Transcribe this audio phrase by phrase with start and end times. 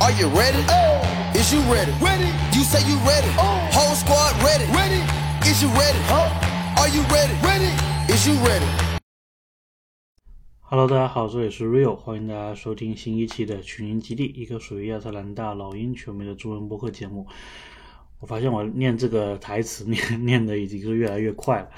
[0.00, 0.62] Are you ready?
[1.34, 1.90] Is you ready?
[2.00, 2.30] Ready.
[2.54, 3.26] You say you ready.
[3.36, 3.58] Oh.
[3.72, 4.64] Whole squad ready.
[4.70, 5.02] Ready.
[5.42, 5.98] Is you ready?
[6.78, 7.34] Are you ready?
[7.42, 7.72] Ready.
[8.06, 8.64] Is you ready?
[10.60, 17.26] Hello，大家好，这里是 Rio，欢迎大家收听新一期的群英基地，一个属于亚特兰大老鹰球迷的中文播客节目。
[18.20, 21.68] 我发现我念这个台词念念的已经是越来越快了，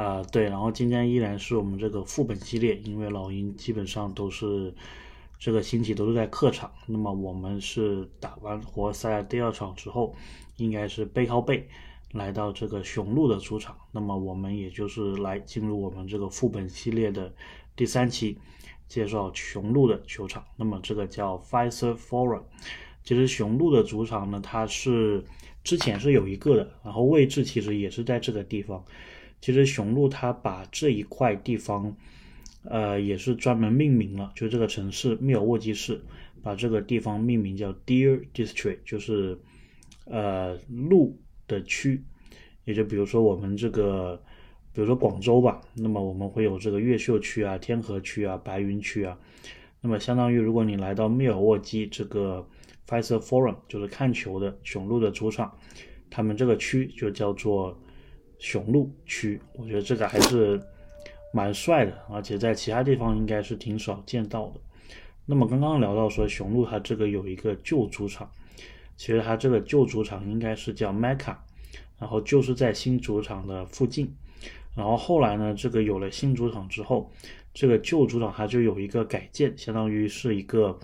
[0.00, 4.72] 啊、对，然后今天依然是我们这个副本系列，因为老鹰基本上都是
[5.38, 10.14] 这个星期都是在客场，那么我们是打完活塞第二场之后，
[10.56, 11.68] 应该是背靠背
[12.12, 17.32] 来到这个雄鹿的主场，那么我们也就是来进入我们这个副本系列的
[17.76, 18.36] 第三期，
[18.88, 20.44] 介绍雄鹿的球场。
[20.56, 22.42] 那么这个叫 Fiser Forum。
[23.04, 25.24] 其实雄鹿的主场呢，它是
[25.62, 28.84] 之前是有一个的，然后位置其实也是在这个地方。
[29.40, 31.96] 其实雄鹿它把这一块地方，
[32.64, 36.00] 呃，也是专门命名了，就这个城市密尔沃基市，
[36.42, 39.38] 把这个地方命名叫 Deer District，就是
[40.04, 42.02] 呃鹿的区，
[42.64, 44.20] 也就比如说我们这个，
[44.72, 49.18] 比如说广州吧，那么我们会有这个越秀区啊、天河区啊、白云区啊，
[49.80, 52.46] 那么相当于如果你来到密尔沃基这个
[52.86, 55.56] f i s e r Forum，就是看球的雄鹿的主场，
[56.10, 57.78] 他们这个区就叫做
[58.38, 60.60] 雄鹿区，我觉得这个还是
[61.32, 64.60] 蛮帅的，而且在其他地方应该是挺少见到的。
[65.26, 68.30] 那么刚刚聊到说雄鹿它这个有一个旧主场，
[68.96, 71.36] 其实它这个旧主场应该是叫 Mecca，
[71.98, 74.10] 然后就是在新主场的附近。
[74.74, 77.12] 然后后来呢，这个有了新主场之后，
[77.52, 80.78] 这个旧主场它就有一个改建，相当于是一个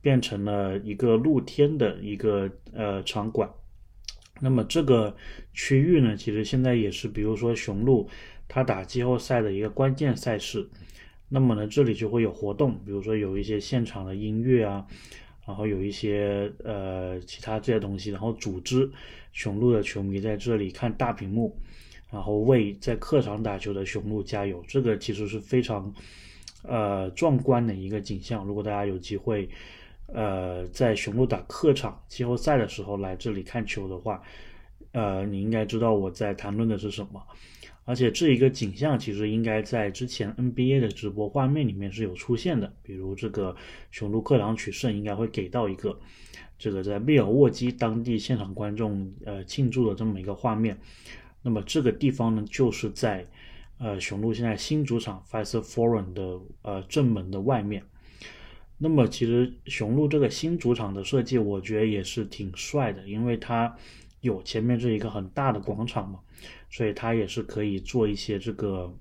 [0.00, 3.50] 变成了一个露天的一个呃场馆。
[4.40, 5.14] 那么这个
[5.52, 8.08] 区域呢，其实现在也是，比如说雄鹿
[8.48, 10.68] 他打季后赛的一个关键赛事。
[11.28, 14.86] 那么呢，这里就会有活动，比如说有一些现场的音乐啊，
[15.46, 18.88] 然后有一些呃其他这些东西，然后组织
[19.32, 21.56] 雄鹿的球迷在这里看大屏幕，
[22.12, 24.62] 然后为在客场打球的雄鹿加油。
[24.68, 25.92] 这个其实是非常
[26.62, 28.44] 呃壮观的一个景象。
[28.44, 29.48] 如果大家有机会
[30.06, 34.22] 呃在雄鹿打客场季后赛的时候来这里看球的话，
[34.92, 37.20] 呃，你应该知道我在谈论的是什么。
[37.84, 43.54] 而且这一个景象其实应该在之前 NBA 的直播画面里面是有出现的，比如这个
[43.90, 45.98] 雄鹿客场取胜应该会给到一个
[46.58, 50.78] 这个在密尔沃基当地现场观众呃庆祝的这么一个画面。
[51.42, 53.28] 那么这个地方呢，就是在
[53.78, 57.84] 呃雄鹿现在新主场 Fiserv Forum 的呃正门的外面。
[58.78, 63.76] 那么其实雄鹿这个新主场的设计，我觉得也是挺帅的，因为它
[64.24, 66.18] 有前面这一个很大的广场嘛。
[66.68, 68.92] 所以它也是可以做一些这个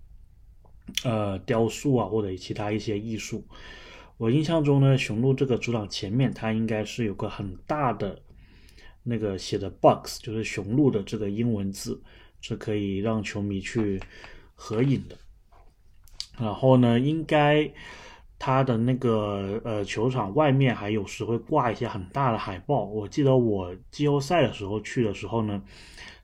[1.03, 3.43] 呃雕塑啊，或者其他一些艺术。
[4.17, 8.21] 我印象中呢，雄鹿这个主场前面它应该是有个很大的
[9.01, 11.99] 那个写的 “box”，就是雄鹿的这个英文字，
[12.41, 13.99] 是可以让球迷去
[14.53, 15.17] 合影的。
[16.37, 17.69] 然后呢，应该
[18.45, 22.83] 它的那个呃球场外面还有时会挂一些很大的海报。
[22.83, 25.63] 我记得我季后赛的时候去的时候呢。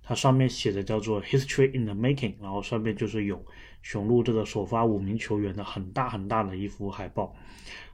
[0.03, 3.39] 它上面写的叫做 “History in the Making”，然后上面就是有
[3.83, 7.35] 雄鹿这个首发五名球员的很大很大的一幅海报。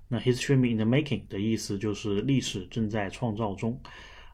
[0.08, 3.78] 那 “History in the Making” 的意思就是历史正在创造中。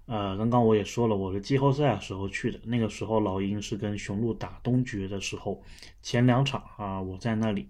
[0.05, 5.59] 呃，刚刚我也说了，我是季后赛的时候去的，那个时候老鹰是跟雄鹿打东决的时候，
[6.03, 7.67] 前两场啊我在那里。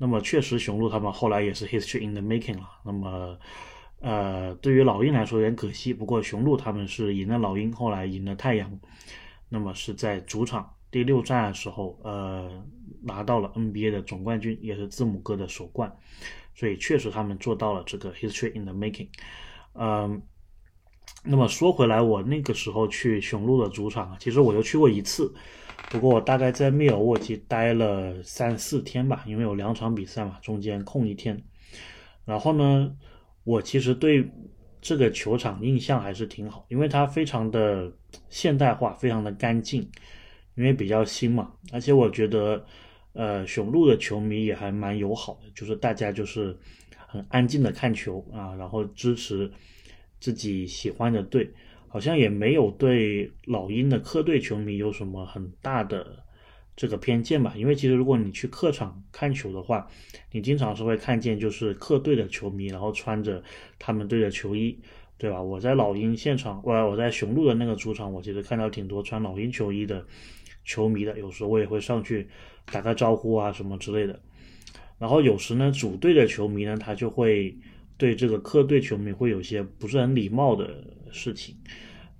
[0.00, 2.70] 那么确实雄鹿他们后来也是 “History in the Making” 了。
[2.86, 3.38] 那么
[4.00, 8.80] 呃，对于老鹰来说有点可惜，不过雄鹿他们是赢了老鹰，后来赢了太阳。
[9.50, 12.50] 那么是在主场第六战的时候，呃，
[13.02, 15.94] 拿到了 NBA 的总冠军，也是字母哥的首冠，
[16.54, 19.08] 所以确实他们做到了这个 history in the making。
[19.74, 20.22] 嗯，
[21.22, 25.30] 那么说回来，我那个时候去雄鹿的主场啊，其实我就去过一次，
[25.88, 31.42] 不过我大概在密尔沃基待了三四天吧，因为有两场比赛嘛，中间空一天。
[32.24, 32.94] 然后呢，
[33.44, 34.30] 我其实对
[34.80, 37.92] 这个球场印象还是挺好，因为它非常的
[38.28, 39.82] 现代化，非常的干净，
[40.54, 41.52] 因为比较新嘛。
[41.72, 42.64] 而且我觉得，
[43.12, 46.56] 呃，雄鹿的球迷也还蛮友好的，就是大家就是
[47.06, 49.50] 很安静的看球啊，然后支持
[50.20, 51.50] 自己喜欢的队，
[51.92, 56.24] 好像也没有对老鹰的客队球迷有什么很大的
[56.76, 57.52] 这个偏见吧。
[57.56, 59.88] 因为其实如果你去客场看球的话，
[60.30, 63.42] 你经常是会看见就是客队的球迷，然后穿着
[63.76, 64.78] 他们队的球衣，
[65.18, 65.42] 对吧？
[65.42, 70.06] 我在老鹰现场，我我在雄鹿的那个主场，我其实看到挺多穿老鹰球衣的
[70.64, 72.28] 球迷的，有时候我也会上去
[72.70, 74.20] 打个招呼啊什么之类的。
[74.98, 77.56] 然后有时呢，主队的球迷呢，他就会
[77.98, 81.54] 对这个客队球迷会有些不是很礼貌的事情。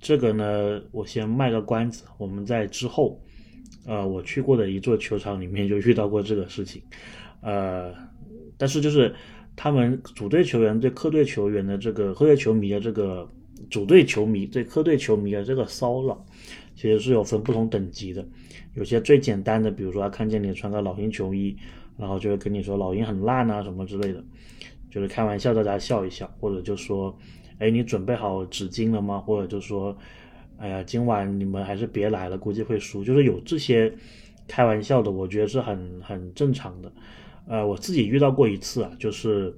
[0.03, 3.23] 这个呢，我先卖个关子，我们在之后，
[3.85, 6.83] 呃，我去过的一座球场里面就遇到过这个事情，
[7.43, 7.93] 呃，
[8.57, 9.15] 但是就是
[9.55, 13.29] 他们主队球员对客队球员的这个客队球迷的这个
[13.69, 16.25] 主队球迷对客队球迷的这个骚扰，
[16.75, 18.27] 其实是有分不同等级的。
[18.73, 21.55] 有些最简单的，比如说他看见你穿个老鹰球衣，
[21.99, 24.25] 然后就会跟你说老鹰很烂啊什么之类的，
[24.91, 27.15] 就是开玩笑，大家笑一笑，或者就说。
[27.61, 29.19] 哎，你准备好纸巾了吗？
[29.19, 29.95] 或者就说，
[30.57, 33.05] 哎呀，今晚你们还是别来了，估计会输。
[33.05, 33.93] 就是有这些
[34.49, 36.91] 开玩笑的，我觉得是很很正常的。
[37.47, 39.55] 呃，我自己遇到过一次啊，就是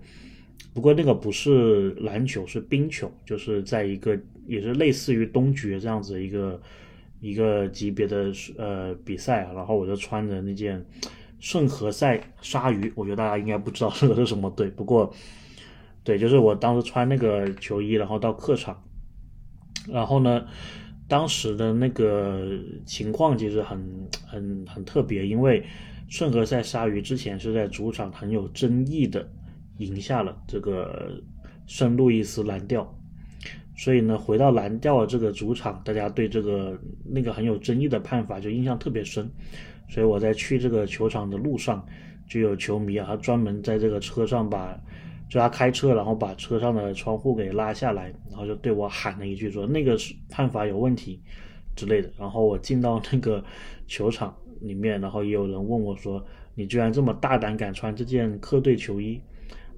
[0.74, 4.18] 不过那个不是篮球，是冰球，就是在一个
[4.48, 6.60] 也是类似于东决这样子一个
[7.20, 10.84] 一个级别的呃比赛啊，然后我就穿着那件
[11.38, 15.14] 圣何塞鲨鱼，我觉得大家应该不知道这 个是什么队，不过。
[16.04, 18.82] 对，就是我当时穿那个球衣，然后到客场，
[19.88, 20.44] 然后呢，
[21.06, 23.80] 当时的那个情况其实很
[24.26, 25.64] 很很特别，因为
[26.08, 29.30] 圣何塞鲨鱼之前是在主场很有争议的
[29.78, 31.08] 赢下了这个
[31.68, 32.92] 圣路易斯蓝调，
[33.76, 39.30] 所以呢，回到蓝调这个主场，大家对这个那个很有争议的判罚就印象特别深，
[39.88, 41.86] 所以我在去这个球场的路上，
[42.28, 44.76] 就有球迷啊，他专门在这个车上把。
[45.32, 49.96] 就他开车，然后把车上的窗户给拉下来，然后就对我喊了一句说：“那个
[50.28, 51.18] 判罚有问题
[51.74, 53.42] 之类的。”然后我进到那个
[53.86, 56.22] 球场里面，然后也有人问我说
[56.54, 59.18] ：“你居然这么大胆，敢穿这件客队球衣？”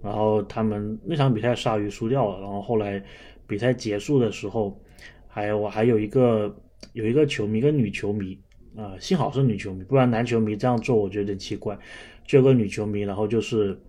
[0.03, 3.01] 然后他们那场比赛鲨鱼输掉了，然后后来
[3.47, 4.77] 比赛结束的时候，
[5.29, 6.53] 还有我还有一个
[6.95, 8.37] 有一个球迷，一个女球迷
[8.77, 11.79] 啊，幸好是女球迷，不然男球迷这样做我觉得有点奇怪。
[12.27, 13.81] 就有个女球迷，然后就是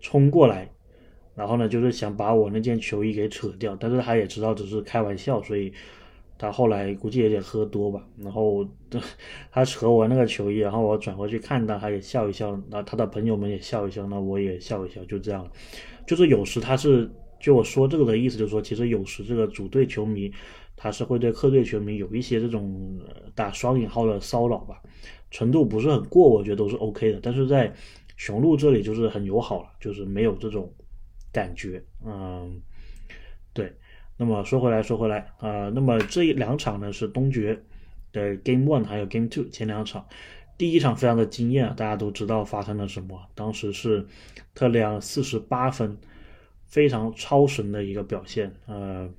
[0.00, 0.68] 冲过来。
[1.34, 5.72] 然后呢，就是想把我那件球衣给扯掉，但是他也知道只是开玩笑，所以
[6.38, 8.06] 他后来估计有点喝多吧。
[8.18, 8.64] 然后
[9.50, 15.50] 他扯我那个球衣，然后我转过去看到，他也笑一笑，那他的朋友们也笑一笑，那我也笑一笑，就这样。
[16.06, 17.10] 就是有时他是
[17.40, 20.32] 就我说这个的意思，就是说其实有时这个主队球迷
[20.76, 22.96] 他是会对客队球迷有一些这种
[23.34, 24.80] 打双引号的骚扰吧，
[25.32, 27.18] 程度不是很过，我觉得都是 OK 的。
[27.20, 27.74] 但是在
[28.16, 30.72] 雄鹿这里就是很友好了，就是没有这种。
[31.34, 32.62] 感觉，嗯，
[33.52, 33.70] 对。
[34.16, 37.60] 那么说回来，说回来，啊，那么这两场呢是东决
[38.12, 40.06] 的 Game One 还有 Game Two 前两场，
[40.56, 44.06] 第一场非常的惊艳，大家都知道发生了什么，当时是
[44.54, 45.98] 特里昂四十八分，
[46.64, 49.10] 非常超神的一个表现，呃，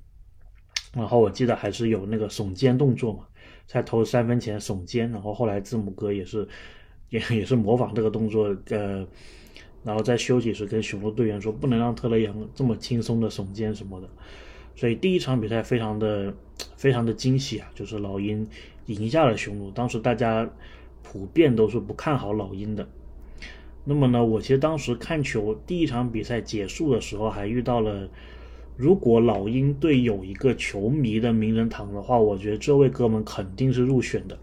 [0.94, 3.26] 然后我记得还是有那个耸肩动作嘛，
[3.66, 6.48] 在投三分前耸肩，然后后来字母哥也是
[7.10, 9.06] 也也是模仿这个动作，呃。
[9.86, 14.08] 然后在休息时跟雄鹿队员说，不能让特雷杨这么轻松的耸肩什么的。
[14.74, 16.34] 所以第一场比赛非常的
[16.76, 18.44] 非常的惊喜啊，就是老鹰
[18.86, 19.70] 赢下了雄鹿。
[19.70, 20.50] 当时大家
[21.04, 22.88] 普遍都是不看好老鹰的。
[23.84, 28.08] 那么呢，我其实当时看球第一场比赛结束的时候，还遇到了，
[28.76, 34.36] 如果老鹰队有一个球迷的名人堂的话，我觉得这位哥们肯定是入选的。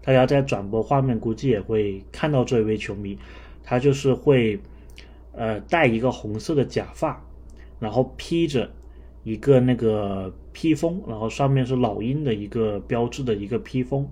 [0.00, 3.18] 大家在转播画面估计也会看到这位球迷，
[3.64, 4.60] 他就是会。
[5.36, 7.22] 呃，戴一个红色的假发，
[7.78, 8.70] 然后披着
[9.22, 14.08] 一个那个披风，然后上面是老鹰的一个标志的一个披风，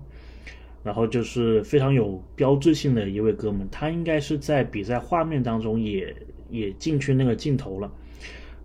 [0.83, 6.15] 然后就是非常有标志性的一位哥们，他应该是在比赛画面当中也
[6.51, 7.91] 也进去那个镜头了，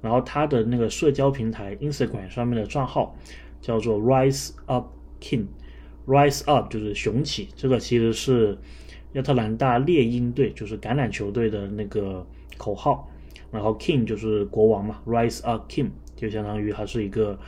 [0.02, 3.17] 然后他的那个社交平台 Instagram 上面的账号
[3.62, 4.88] 叫做 Rise Up
[5.19, 8.59] King，Rise Up 就是雄起，这个其实是
[9.14, 12.26] 亚特兰大猎鹰队，就是橄榄球队的那个。
[12.61, 13.09] 口号，
[13.50, 17.38] 然后 King 就是国王嘛，Rise Up King 就相当于他是一个，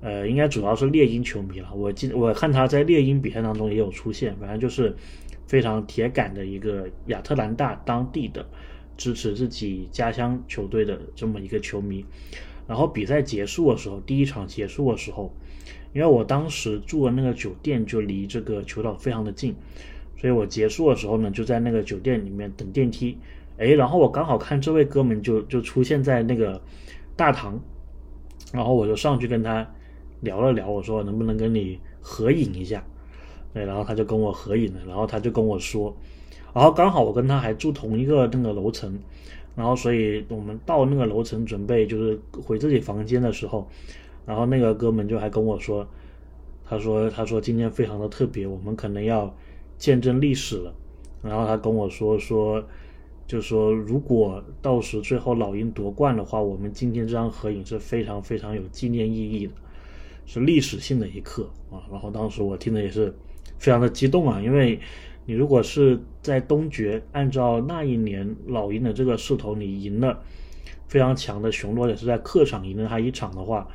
[0.00, 1.68] 呃，应该主要是猎鹰球迷了。
[1.74, 4.96] 我记我看他在猎鹰比赛当中也有出现，反正就是
[5.46, 8.48] 非常铁杆的一个亚特兰大当地的
[8.96, 12.02] 支持自己家乡球队的这么一个球迷。
[12.66, 15.34] 然后比赛结束的时候，第一场结束的时候，
[15.92, 19.54] 因为我当时住的那个酒店就离这个球场非常的近，
[20.16, 23.18] 所以我结束的时候呢，就在那个酒店里面等电梯。
[23.60, 26.58] 哎，然后我刚好看这位哥们就就出现在那个
[27.14, 27.60] 大堂，
[28.54, 29.70] 然后我就上去跟他
[30.22, 32.82] 聊了聊，我说能不能跟你合影一下？
[33.52, 35.94] 对，然后他就跟我合影了，然后他就跟我说，
[36.54, 38.98] 然后刚好我跟他还住同一个那个楼层，
[39.54, 43.68] 然后所以我们到那个楼层准备就是回自己房间的时候，
[44.24, 45.86] 然后那个哥们就还跟我说，
[46.64, 49.36] 他说他说今天非常的特别，我们可能要
[49.76, 50.72] 见证历史了，
[51.22, 52.64] 然后他跟我说说。
[53.30, 59.52] 就是说，如果到时最后老鹰夺冠的话，我们今天这张合影是非常非常有纪念意义的，
[60.26, 61.78] 是历史性的一刻啊。
[61.92, 63.14] 然后当时我听的也是
[63.56, 64.80] 非常的激动啊，因为
[65.26, 70.20] 你如果是在东决，按照那一年老鹰的这个势头，你赢了
[70.88, 73.68] 非常强的雄鹿，也是在客场赢了他一场的话，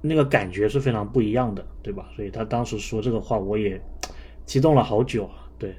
[0.00, 2.08] 那个感觉是非常不一样的，对吧？
[2.14, 3.80] 所以他当时说这个话，我也
[4.46, 5.50] 激动了好久啊。
[5.58, 5.74] 对，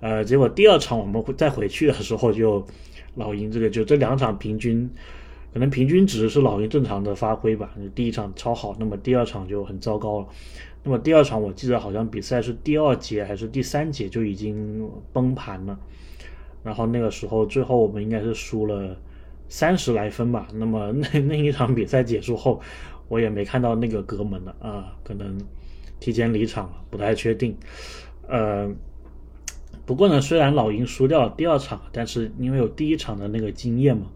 [0.00, 2.66] 呃，结果第二场我们会再回去的时候，就
[3.14, 4.90] 老鹰这个就这两场平均，
[5.52, 7.70] 可能平均值是老鹰正常的发挥吧。
[7.94, 10.26] 第一场超好，那么第二场就很糟糕了。
[10.82, 15.78] 那么第二场我记得好像比赛是第二节还是第三节就已经崩盘了，
[16.64, 18.96] 然后那个时候最后我们应该是输了
[19.48, 20.48] 三十来分吧。
[20.54, 22.60] 那么那那一场比赛结束后，
[23.06, 25.38] 我也没看到那个哥们了啊，可能
[26.00, 27.56] 提前离场了，不太确定。
[28.26, 28.68] 呃，
[29.84, 34.06] 不过呢，虽然老鹰输掉了第二场，但是因为有第一场的那个经验嘛，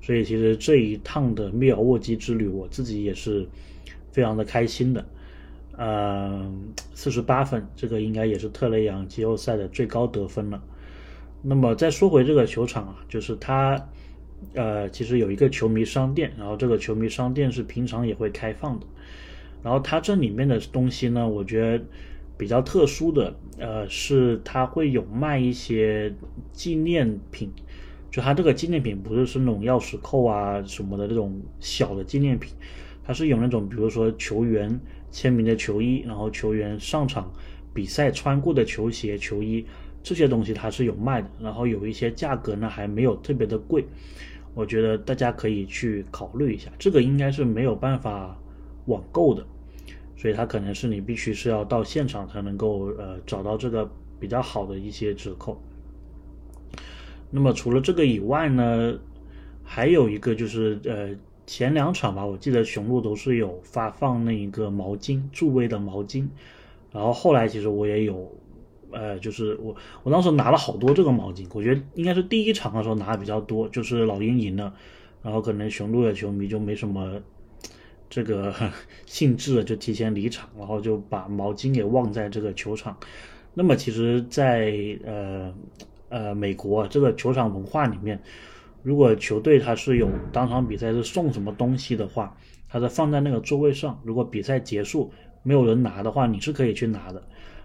[0.00, 3.46] 所以其实这一趟的密尔沃基之旅，我自己也是
[4.10, 5.04] 非常的开心的。
[5.76, 6.52] 呃，
[6.92, 10.60] 四十八分，这个应该也是特雷杨季后赛的最高得分了。
[11.40, 13.80] 那么再说回这个球场啊，就是它，
[14.54, 18.86] 呃，其实有一个球迷商店，然后这个球迷商店是平常也会开放的。
[19.62, 21.84] 然后它这里面的东西呢，我觉得。
[22.36, 26.12] 比较特殊的，呃，是它会有卖一些
[26.52, 27.50] 纪念品，
[28.10, 32.52] 就它这个纪念品不是是那种钥匙扣啊什么的这种小的纪念品，
[33.04, 37.32] 它是有那种比如说球员签名的球衣，然后球员上场
[37.72, 39.64] 比赛穿过的球鞋、球衣
[40.02, 43.84] 这些东西它是有卖的，然后有一些价格呢还没有特别的贵，
[44.54, 48.36] 我觉得大家可以去考虑一下，这个应该是没有办法
[48.86, 49.46] 网购的。
[50.22, 55.60] 所以它可能是你必须是要到现场才能够呃找到这个比较好的一些折扣。
[57.28, 58.96] 那么除了这个以外呢，
[59.64, 61.08] 还有一个就是呃
[61.44, 66.28] 前两场吧，我记得雄鹿都是有发放那一个毛巾助威的毛巾，
[66.92, 68.32] 然后后来其实我也有
[68.92, 69.74] 呃就是我
[70.04, 74.72] 我当时拿了好多这个毛巾，我觉得应该是第一场的时候拿的比较多，就是老鹰赢了，
[75.20, 77.20] 然后可能雄鹿的球迷就没什么。
[78.12, 78.54] 这个
[79.06, 82.94] 兴致就提前离场，然后就把毛巾给忘在这个球场。
[83.54, 84.70] 那么其实，在
[85.02, 85.54] 呃
[86.10, 88.20] 呃美国这个球场文化里面，
[88.82, 92.36] 如果球队他是有当场比赛是送什么东西的话，
[92.68, 93.98] 它是放在那个座位上。
[94.04, 95.10] 如果比赛结束
[95.42, 97.22] 没有人拿的话，你是可以去拿的。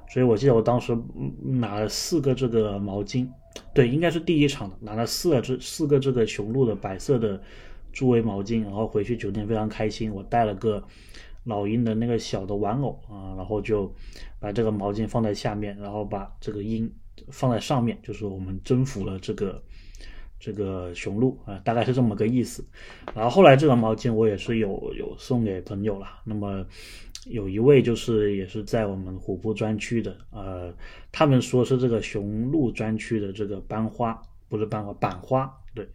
[0.10, 0.98] 所以我记得我当时
[1.44, 3.28] 拿了四个这个毛巾，
[3.74, 7.42] 对，应该是第一场，拿了四个这四个这个雄鹿的白色的。
[7.98, 10.14] 助威毛巾，然后回去酒店非常开心。
[10.14, 10.84] 我带了个
[11.46, 13.92] 老鹰的那个小的玩偶啊，然后就
[14.40, 16.88] 把这个毛巾放在下面，然后把这个鹰
[17.30, 19.60] 放在上面，就是我们征服了这个
[20.40, 22.64] 这个雄鹿啊，大概是这么个意思。
[23.16, 26.06] 然后后来这个毛巾我也是有有送给朋友了。
[26.24, 26.64] 那么
[27.26, 30.72] 有一位就是也是在我们虎扑专区的，呃，
[31.12, 35.88] 他们说是这个雄鹿专区的这个班花，不是班花，板花，对。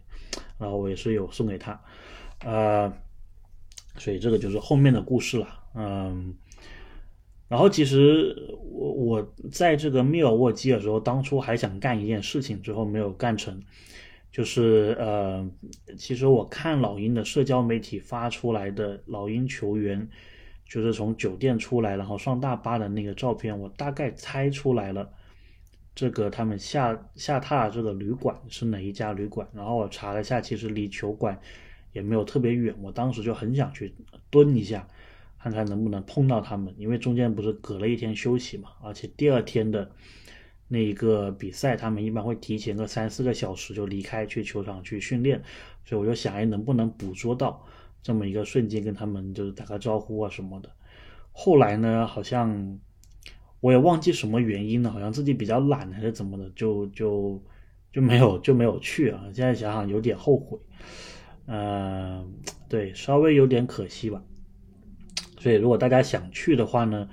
[0.57, 1.79] 然后我也是有送给他，
[2.43, 2.91] 呃，
[3.97, 6.33] 所以这个就是后面的故事了，嗯，
[7.47, 13.61] 然后其实我我在这个密尔沃基的时候，当初还想干一件事情，最后没有干成，
[14.31, 15.47] 就是呃，
[15.97, 20.07] 其实我看老鹰的社交媒体发出来的老鹰球员，
[20.65, 25.11] 就是从酒店出来然后上大巴的那个照片，我大概猜出来了。
[25.95, 29.47] 这个他们下下榻这个旅馆是哪一家旅馆？
[29.53, 31.39] 然后我查了一下，其实离球馆
[31.91, 32.73] 也没有特别远。
[32.81, 33.93] 我当时就很想去
[34.31, 34.87] 蹲一下，
[35.37, 39.91] 看看能不能碰到他们，因为中间不是隔了一天休息嘛，而且第二天的
[40.67, 45.39] 那一个比赛，他们一般会提前个三四个小时就离开去球场去训练，
[45.85, 47.63] 所以我就想，哎，能不能捕捉到
[48.01, 50.71] 这么一个瞬间，跟他们就是打个招呼啊什么的。
[51.31, 52.79] 后来呢，好像。
[53.63, 57.41] 我也忘记什么原因了，好像自己比较懒还是怎么的，就就
[57.93, 59.23] 就没有就没有去啊。
[59.33, 60.59] 现在想想有点后悔，
[61.45, 62.33] 嗯，
[62.67, 64.21] 对，稍微有点可惜吧。
[65.39, 67.07] 所以如果大家想去的话呢，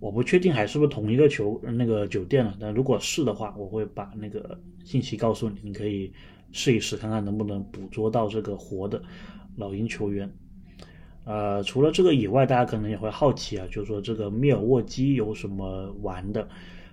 [0.00, 2.56] 我不确定还是不是同一个球那个酒店了。
[2.58, 6.12] 但如果是的话，我会把那个信息告诉你，你可以
[6.50, 9.00] 试一试，看看能不能捕捉到这个活的
[9.54, 10.28] 老鹰球员。
[11.26, 16.48] 呃，除了这个以外，大家可能也会好奇啊，就是说这个密尔沃基有什么玩的？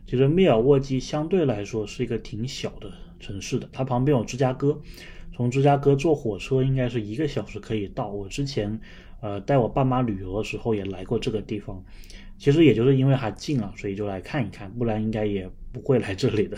[0.08, 4.82] 其实密尔沃基相对来说是一个挺小的城市的，它旁边有芝加哥，
[5.34, 8.10] 从芝加哥坐火车应该是一个小时可以到。
[8.10, 8.82] 我之前
[9.22, 11.82] 呃带我爸妈旅游的时候也来过这个地方，
[12.40, 16.58] 其实也就是因为它近啊，所以就来看一看，不然应该也不会来这里的。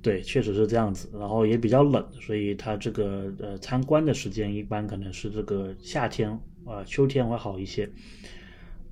[0.00, 1.10] 对，确实是这样子。
[1.18, 7.90] 然后也比较冷，所以它这个呃参观的时间一般可能是这个夏天啊，秋天会好一些。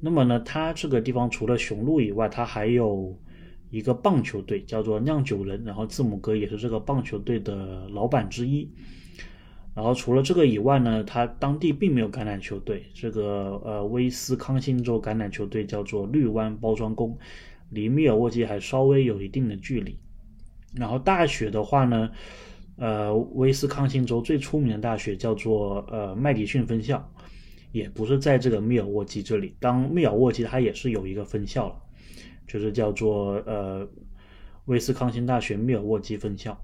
[0.01, 3.17] 那么呢，它这个地方除了雄鹿以外，它还有
[3.71, 5.65] 一个棒球队，叫做酿酒人。
[5.65, 8.71] 然后字母哥也是这个棒球队的老板之一。
[9.75, 12.85] 然后除了这个以外呢，它当地并没有橄榄球队。
[12.95, 17.17] 这个呃，威斯康星州橄榄球队叫做绿湾包装工，
[17.71, 19.97] 离密尔沃基还稍微有一定的距离。
[20.75, 22.11] 然后大学的话呢，
[22.77, 27.09] 呃，威斯康星州最出名的大学叫做呃麦迪逊分校。
[27.71, 31.77] 也不是在这个密尔沃基这里，当密尔沃基它也是有一个分校了，
[32.47, 33.87] 就是叫做呃
[34.65, 36.59] 威斯康星大学密尔沃基分校。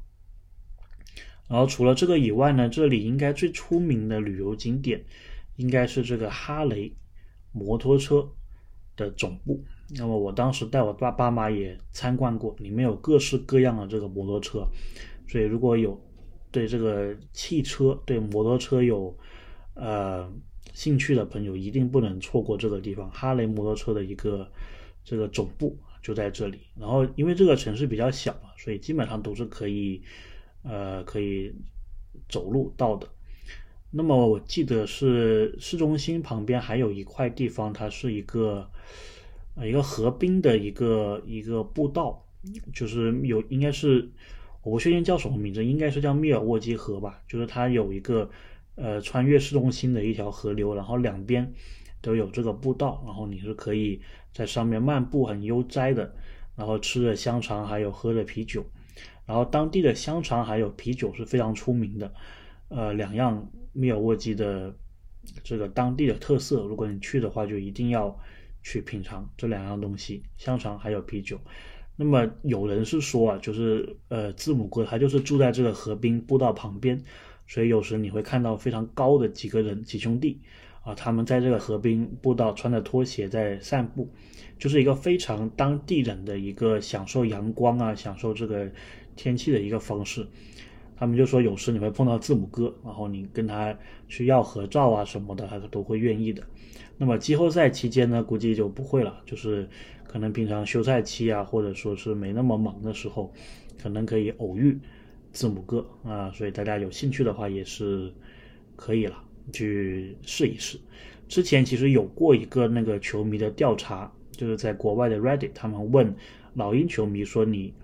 [1.47, 5.05] 然后除了这个以外呢，这里应该最出名的旅游景点
[5.57, 6.91] 应该是这个哈雷
[7.53, 8.27] 摩托车
[8.97, 9.63] 的总部。
[9.91, 14.67] 那么我当时带我爸爸妈也参观过，里面有各式各样的这个摩托车，
[15.29, 16.03] 所以如果有
[16.51, 19.15] 对这个汽车、对摩托车有
[19.75, 20.33] 呃。
[20.75, 24.51] 兴趣的朋友一定不能错过这个地方，哈雷摩托车的一个
[25.05, 26.59] 这个总部就在这里。
[26.77, 30.03] 然后因为这个城市比较小嘛，所以基本上都是可以，
[30.65, 31.55] 呃，可以
[32.29, 33.09] 走路到的。
[33.93, 38.69] 那么我记得是市中心旁边还有一块地方，它是一个
[39.55, 42.27] 呃一个河滨的一个一个步道，
[42.75, 44.11] 就是有应该是
[44.65, 48.29] 我不确定叫什么名字，应该是叫密尔沃基河吧，就是它有一个。
[48.77, 51.53] 呃，穿越市中心的一条河流，然后两边
[52.01, 54.01] 都有这个步道，然后你是可以
[54.33, 56.13] 在上面漫步，很悠哉的，
[56.57, 58.65] 然后吃着香肠，还有喝着啤酒，
[59.27, 62.13] 然后当地的香肠还有啤酒是非常出名的，
[62.69, 64.75] 呃，两样密尔沃基的
[65.45, 68.19] 这个当地的特色，如果你去的话，就一定要
[68.63, 71.41] 去品尝这两样东西，香肠还有啤酒。
[71.97, 77.01] 那么有人是说啊，就是呃，字母哥他就是住在这个河滨步道旁边。
[77.47, 80.41] 所以有时你会看到非常高的几个人几兄弟
[80.83, 84.09] 啊，他们在这个河滨步道穿着拖鞋在散步，
[84.59, 88.71] 就是一个非常当地人的一个享受阳光啊、享受这个
[89.17, 90.27] 天气的一个方式。
[90.97, 93.77] 他们就说有时你会碰到字母哥，然后你跟他
[94.09, 96.43] 去要合照啊什么的，他都会愿意的。
[96.97, 99.69] 那么季后赛期间呢，估计就不会了，就是
[100.07, 103.33] 可能平常休赛期啊，或者说是没那么忙的时候，
[103.83, 104.79] 可能可以偶遇。
[105.35, 108.11] 字母哥啊，所以大家有兴趣的话也是
[108.77, 110.79] 可以了，去试一试。
[111.29, 116.15] 之前其实有过一个那个球迷的调查，就是在国外的 Reddit，他们问
[116.55, 117.75] 老鹰球迷说：“你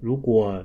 [0.00, 0.64] 如果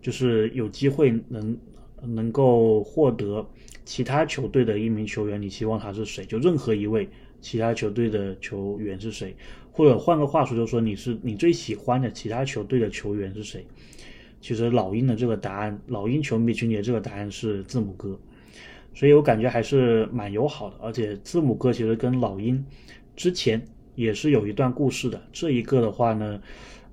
[0.00, 1.58] 就是有机会能
[2.02, 3.44] 能够获得
[3.84, 6.24] 其他球队的一名球员，你希望他是谁？
[6.26, 7.08] 就任何一位
[7.40, 9.34] 其他球队的球员是谁？
[9.72, 13.66] 或者换个话说，就说你是你最喜欢的其他球队的球员是谁？”
[14.46, 18.16] 其实老鹰的这个答案，老鹰球迷群里的这个答案是字母哥，
[18.94, 20.76] 所以我感觉还是蛮友好的。
[20.80, 22.64] 而且字母哥其实跟老鹰
[23.16, 23.60] 之前
[23.96, 25.20] 也是有一段故事的。
[25.32, 26.40] 这一个的话呢，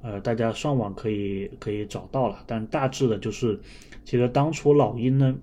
[0.02, 2.44] 呃，大家上网可以可以找到了。
[2.48, 3.60] 但大致的就是，
[4.04, 5.36] 其实当初老鹰呢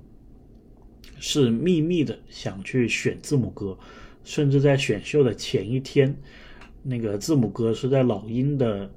[1.20, 3.79] 是秘密的想去选字母哥，
[4.25, 6.12] 甚至在选秀的前一天，
[6.83, 8.90] 那个字母哥是在老鹰的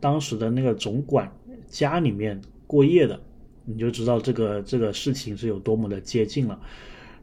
[0.00, 1.30] 当时的那个总管
[1.68, 2.42] 家里面。
[2.66, 3.20] 过夜的，
[3.64, 6.60] 你就知道这个这个事情是有多么的接近了。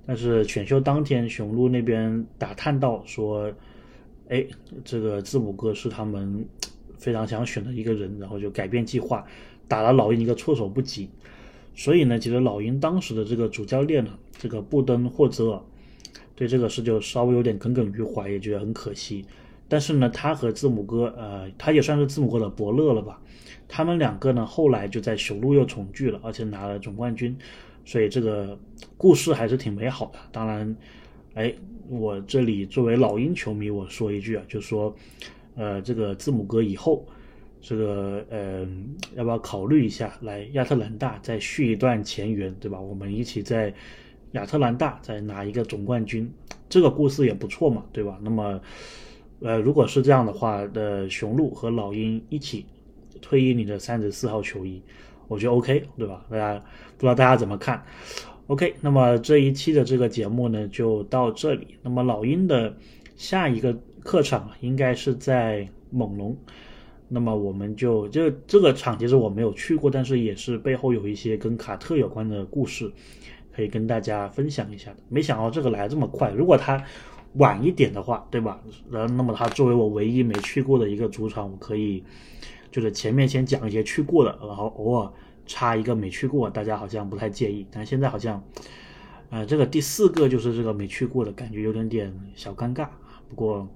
[0.06, 3.52] 但是选秀当天，雄鹿那边打探到说，
[4.28, 4.46] 哎，
[4.84, 6.46] 这个字母哥是他们
[6.98, 9.26] 非常想选的一个人，然后就改变计划，
[9.68, 11.10] 打了老鹰一个措手不及。
[11.76, 15.62] 所以呢，其实老鹰当时的这个主教练呢，这个布登霍泽尔，
[16.36, 19.26] 对这个事就稍微有点耿耿于怀，也觉得很可惜。
[19.74, 23.20] 但是呢，他和字母哥，呃，他也算是字母哥的伯乐了吧。
[23.68, 27.36] 他们两个呢，后来就在雄鹿又重聚了，而且拿了总冠军，
[27.84, 28.56] 所以这个
[28.98, 30.20] 故事还是挺美好的。
[30.32, 30.78] 当然，
[31.34, 31.52] 哎，
[31.90, 34.96] 我这里作为老鹰球迷，我说一句啊，就说，
[35.56, 37.04] 呃，这个字母哥以后，
[37.60, 38.68] 这个呃，
[39.16, 42.80] 要不要考虑一下来亚特兰大再续一段前缘，对吧？
[42.80, 43.74] 我们一起在
[44.34, 46.32] 亚特兰大再拿一个总冠军，
[46.70, 48.20] 这个故事也不错嘛，对吧？
[48.22, 48.62] 那么，
[49.44, 52.66] 呃，如果是这样的话，的雄鹿和老鹰一起。
[53.22, 54.82] 退役你的三十四号球衣，
[55.30, 56.26] 我觉得 OK，对吧？
[56.30, 56.60] 大家
[56.98, 57.82] 不知道大家怎么看
[58.48, 61.78] ？OK，那么这一期的这个节目呢就到这里。
[61.82, 62.76] 那么老鹰的
[63.16, 66.36] 下一个客场应该是在猛龙，
[67.08, 72.92] 那么我们就这这个场其实我没有去过，但是也是背后有一些跟卡特有关的故事，
[73.56, 74.98] 可以跟大家分享一下的。
[75.08, 76.84] 没想到这个来这么快，如果他
[77.36, 78.62] 晚一点的话，对吧？
[78.90, 82.04] 然后那么他作为我唯一没去过的一个主场，我可以。
[82.72, 85.08] 就是前面先讲一些去过的，然后偶尔
[85.46, 87.68] 插一个没去过，大家好像不太介意。
[87.70, 88.44] 但现在好像，
[89.30, 92.88] 呃，这个第四个就是这个没去过的感觉有点点小尴尬。
[93.30, 93.68] 不过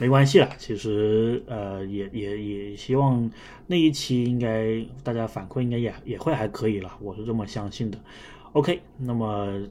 [0.00, 3.30] 没关系了，其实呃也也也希望
[3.68, 7.96] 那一期应该大家反馈应该也也会还可以了，我是这么相信的。
[8.50, 9.62] OK，那么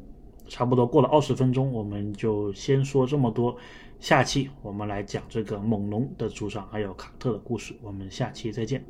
[0.47, 3.55] 差不多过了二十分钟，我们就先说这么多。
[3.99, 8.83] 下期我们来讲这个猛龙的主场还有卡特的故事，我们下期再见。